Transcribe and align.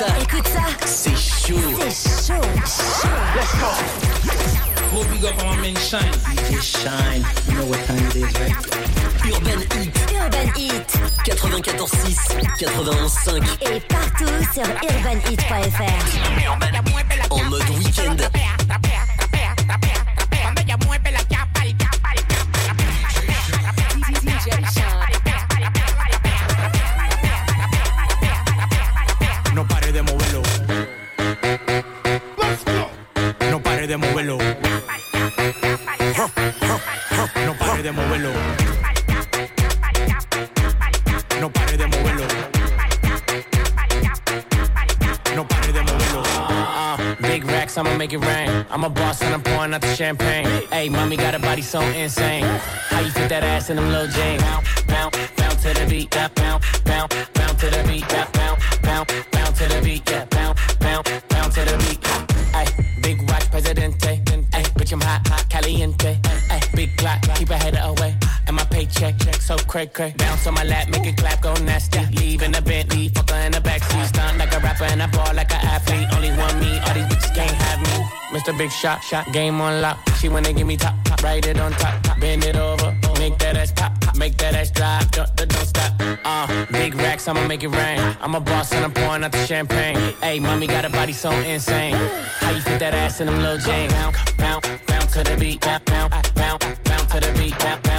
Écoute 0.00 0.46
ça. 0.46 0.62
C'est 0.86 1.16
chaud. 1.16 1.58
C'est 1.88 2.32
chaud. 2.32 2.40
Let's 3.34 3.52
go. 3.58 3.66
Gros 4.92 5.04
big 5.04 5.24
Shine? 5.76 6.12
DJ 6.36 6.62
Shine. 6.62 7.24
You 7.48 7.54
know 7.56 7.66
what 7.66 7.84
time 7.84 8.06
it 8.06 8.14
is, 8.14 8.32
right? 8.38 8.54
Urban 9.24 9.60
Heat. 9.74 9.92
Urban 10.14 10.48
Heat. 10.54 10.88
94.6, 11.24 12.16
91.5. 12.60 13.42
Et 13.60 13.80
partout 13.80 14.38
sur 14.54 14.66
urbanheat.fr. 14.88 16.02
En 17.30 17.42
mode 17.44 17.68
week-end. 17.70 18.16
de 33.88 33.96
moverlo. 33.96 34.36
No 37.46 37.54
pare 37.54 37.82
de 37.82 37.90
moverlo. 37.90 38.32
No 41.40 41.50
pare 41.50 41.76
de 41.78 41.86
moverlo. 41.86 42.26
No 45.34 45.48
pare 45.48 45.72
de 45.72 45.80
moverlo. 45.80 46.22
Uh, 46.22 46.96
uh, 47.00 47.16
big 47.22 47.44
racks, 47.46 47.78
I'ma 47.78 47.96
make 47.96 48.12
it 48.12 48.18
rain. 48.18 48.66
I'm 48.70 48.84
a 48.84 48.90
boss 48.90 49.22
and 49.22 49.32
I'm 49.32 49.42
pouring 49.42 49.72
out 49.72 49.80
the 49.80 49.94
champagne. 49.94 50.44
Hey, 50.70 50.90
mommy 50.90 51.16
got 51.16 51.34
a 51.34 51.38
body 51.38 51.62
so 51.62 51.80
insane. 51.80 52.44
How 52.90 53.00
you 53.00 53.10
fit 53.10 53.30
that 53.30 53.42
ass 53.42 53.70
in 53.70 53.76
them 53.76 53.88
little 53.88 54.08
jeans? 54.08 54.42
Bounce, 54.42 54.82
bounce, 54.82 55.16
bounce 55.34 55.62
to 55.62 55.72
the 55.72 55.86
beat, 55.88 56.10
bounce, 56.10 56.80
bounce, 56.82 57.14
bounce 57.32 57.60
to 57.60 57.70
the 57.70 57.82
beat, 57.88 58.06
bounce, 58.08 58.78
bounce, 58.82 59.12
bounce 59.32 59.58
to 59.58 59.68
the 59.68 59.80
beat, 59.82 60.10
yeah. 60.10 60.37
so 69.40 69.56
cray 69.56 69.86
cray. 69.86 70.14
Bounce 70.18 70.46
on 70.46 70.54
my 70.54 70.64
lap, 70.64 70.88
make 70.88 71.06
it 71.06 71.16
clap, 71.16 71.42
go 71.42 71.54
nasty. 71.64 72.00
Leave 72.16 72.42
in 72.42 72.54
a 72.54 72.62
Bentley, 72.62 73.08
fuck 73.08 73.30
her 73.30 73.46
in 73.46 73.52
the 73.52 73.58
backseat. 73.58 74.06
Stunt 74.06 74.38
like 74.38 74.54
a 74.54 74.60
rapper 74.60 74.84
and 74.84 75.02
a 75.02 75.08
ball 75.08 75.32
like 75.34 75.52
an 75.52 75.64
athlete. 75.64 76.08
Only 76.14 76.30
one 76.30 76.58
me, 76.60 76.78
all 76.80 76.94
these 76.94 77.06
bitches 77.06 77.34
can't 77.34 77.50
have 77.50 77.80
me. 77.80 77.98
Mr. 78.30 78.56
Big 78.56 78.70
Shot, 78.70 79.02
shot 79.02 79.32
game 79.32 79.60
on 79.60 79.80
lock. 79.80 79.98
She 80.18 80.28
wanna 80.28 80.52
give 80.52 80.66
me 80.66 80.76
top, 80.76 80.94
top, 81.04 81.22
ride 81.22 81.46
it 81.46 81.58
on 81.58 81.72
top, 81.72 82.02
top. 82.02 82.20
Bend 82.20 82.44
it 82.44 82.56
over, 82.56 82.94
make 83.18 83.38
that 83.38 83.56
ass 83.56 83.72
pop, 83.72 83.98
pop. 84.00 84.16
make 84.16 84.36
that 84.36 84.54
ass 84.54 84.70
drop, 84.70 85.10
don't, 85.10 85.34
don't 85.36 85.66
stop. 85.66 85.92
Uh, 86.24 86.66
big 86.70 86.94
racks, 86.94 87.26
I'ma 87.26 87.46
make 87.46 87.62
it 87.62 87.68
rain. 87.68 87.98
I'm 88.20 88.34
a 88.34 88.40
boss 88.40 88.72
and 88.72 88.84
I'm 88.84 88.92
pouring 88.92 89.24
out 89.24 89.32
the 89.32 89.44
champagne. 89.46 89.96
Hey, 90.22 90.40
mommy 90.40 90.66
got 90.66 90.84
a 90.84 90.90
body 90.90 91.12
so 91.12 91.30
insane. 91.30 91.94
How 91.94 92.50
you 92.50 92.60
fit 92.60 92.78
that 92.80 92.94
ass 92.94 93.20
in 93.20 93.26
them 93.26 93.38
little 93.40 93.58
jeans? 93.58 93.92
Bounce, 93.92 94.32
bounce, 94.32 94.68
bounce 94.86 95.12
to 95.14 95.24
the 95.24 95.36
beat, 95.38 95.60
bounce, 95.60 95.84
bounce, 95.84 96.30
bounce, 96.32 96.64
bounce 96.84 97.12
to 97.12 97.20
the 97.20 97.32
beat, 97.38 97.58
bounce, 97.58 97.80
bounce 97.82 97.97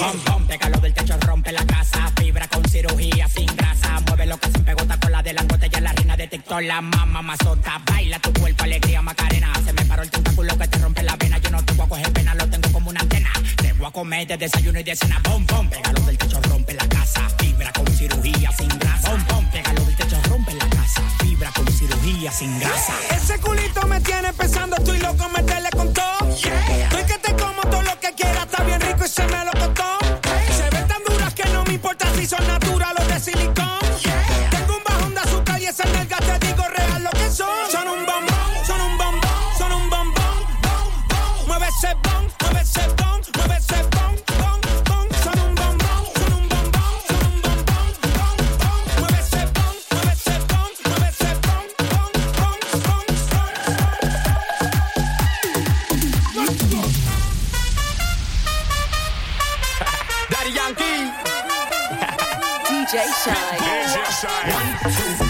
Bom, 0.00 0.18
bom, 0.24 0.46
pégalo 0.46 0.78
del 0.78 0.94
techo, 0.94 1.14
rompe 1.20 1.52
la 1.52 1.62
casa. 1.66 2.10
Fibra 2.16 2.48
con 2.48 2.64
cirugía 2.64 3.28
sin 3.28 3.44
grasa. 3.54 4.00
Mueve 4.06 4.24
lo 4.24 4.38
que 4.38 4.50
se 4.50 4.58
pegota 4.60 4.98
con 4.98 5.12
la 5.12 5.22
de. 5.22 5.36
Ya 5.70 5.80
la 5.82 5.92
reina 5.92 6.16
de 6.16 6.26
TikTok, 6.26 6.62
la 6.62 6.80
mamá 6.80 7.20
mazota. 7.20 7.82
Baila 7.84 8.18
tu 8.18 8.32
cuerpo, 8.32 8.64
alegría, 8.64 9.02
macarena. 9.02 9.52
Se 9.62 9.74
me 9.74 9.84
paró 9.84 10.02
el 10.02 10.10
tentáculo 10.10 10.56
que 10.56 10.68
te 10.68 10.78
rompe 10.78 11.02
la 11.02 11.16
vena. 11.16 11.36
Yo 11.36 11.50
no 11.50 11.62
te 11.62 11.74
voy 11.74 11.84
a 11.84 11.88
coger 11.90 12.12
pena, 12.14 12.34
lo 12.34 12.48
tengo 12.48 12.72
como 12.72 12.88
una 12.88 13.00
antena. 13.00 13.30
Te 13.56 13.74
voy 13.74 13.86
a 13.88 13.90
comer 13.90 14.26
de 14.26 14.38
desayuno 14.38 14.80
y 14.80 14.84
de 14.84 14.96
cena. 14.96 15.20
Bom, 15.22 15.44
bom, 15.46 15.68
pégalo 15.68 16.00
del 16.00 16.16
techo, 16.16 16.40
rompe 16.48 16.72
la 16.72 16.88
casa. 16.88 17.19
side. 63.20 63.60
One, 64.54 64.92
two, 64.92 65.29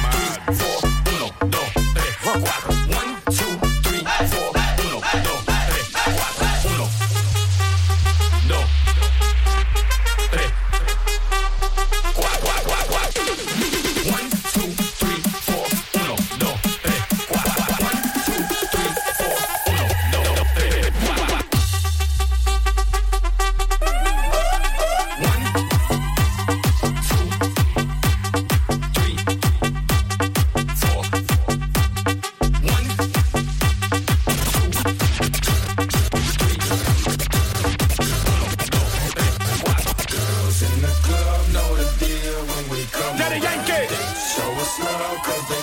cause 45.22 45.48
they 45.48 45.59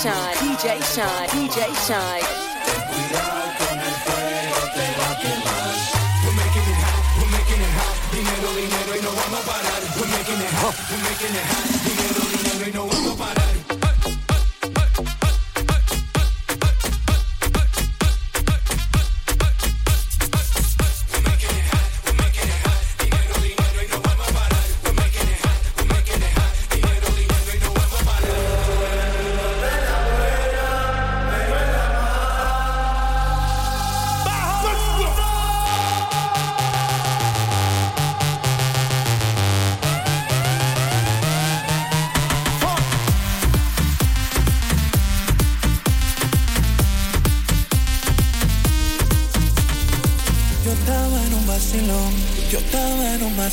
Shynn, 0.00 0.12
DJ 0.40 0.80
Shynn, 0.80 1.28
DJ 1.28 1.68
Shynn. 1.84 2.24
We're 6.24 6.32
making 6.40 6.64
it 6.64 6.80
hot, 6.80 7.04
we're 7.18 7.28
making 7.36 7.60
it 7.60 7.72
hot. 7.76 7.94
Dinero, 8.10 8.48
dinero 8.56 8.96
no. 9.04 9.12
We're 10.00 10.08
making 10.16 10.40
it 10.40 10.52
hot, 10.56 10.74
we're 10.88 11.04
making 11.04 11.36
it 11.36 11.44
hot. 11.44 11.66
Dinero, 11.84 12.22
dinero 12.32 12.64
y 12.64 12.72
no 12.72 12.82
vamos 12.86 13.12
a 13.12 13.16
parar. 13.18 13.39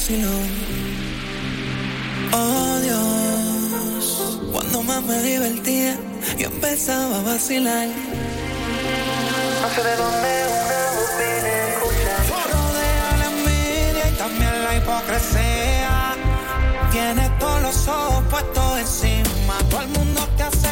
vacilón. 0.07 0.47
Oh 2.31 2.79
Dios, 2.79 4.39
cuando 4.53 4.83
más 4.83 5.03
me 5.03 5.21
divertía, 5.21 5.97
yo 6.37 6.47
empezaba 6.47 7.19
a 7.19 7.23
vacilar. 7.23 7.87
No 9.61 9.69
sé 9.69 9.83
de 9.83 9.95
dónde 9.97 10.45
una 10.47 10.79
voz 10.95 11.11
viene 11.17 11.51
escuchar. 11.73 12.19
Rodea 12.53 13.17
la 13.19 13.25
envidia 13.25 14.09
y 14.09 14.13
también 14.17 14.63
la 14.63 14.75
hipocresía. 14.77 16.15
Tienes 16.91 17.39
todos 17.39 17.61
los 17.61 17.87
ojos 17.87 18.23
puestos 18.29 18.79
encima. 18.79 19.57
Todo 19.69 19.81
el 19.81 19.89
mundo 19.89 20.27
te 20.37 20.43
hace 20.43 20.66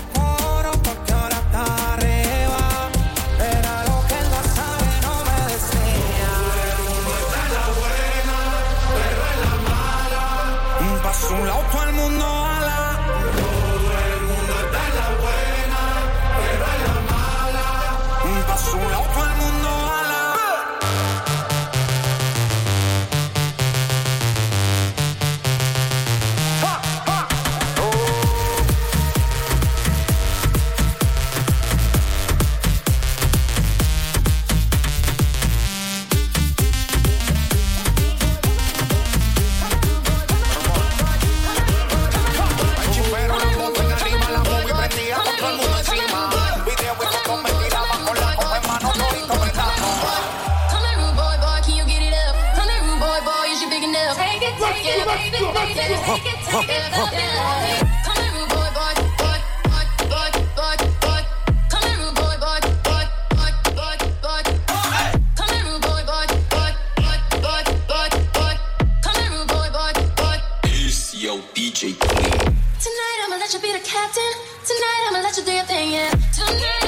DJ 71.55 71.97
Tonight 71.97 73.19
I'ma 73.25 73.35
let 73.35 73.53
you 73.53 73.59
be 73.59 73.71
the 73.73 73.79
captain. 73.79 74.23
Tonight 74.65 75.07
I'ma 75.09 75.19
let 75.19 75.37
you 75.37 75.43
do 75.43 75.51
your 75.51 75.63
thing, 75.65 75.91
yeah. 75.91 76.09
Tonight. 76.31 76.84